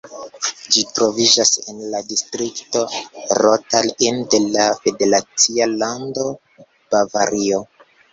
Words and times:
Ĝi 0.75 0.81
troviĝas 0.99 1.49
en 1.73 1.81
la 1.95 1.99
distrikto 2.11 2.81
Rottal-Inn 3.39 4.23
de 4.35 4.39
la 4.55 4.63
federacia 4.87 5.69
lando 5.75 6.25
Bavario. 6.95 7.61